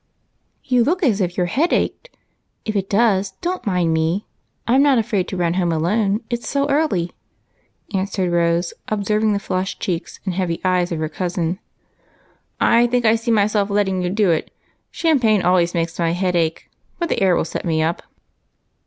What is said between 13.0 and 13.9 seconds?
I see myself